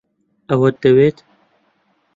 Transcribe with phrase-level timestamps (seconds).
[0.49, 1.17] ئەوت دەوێت؟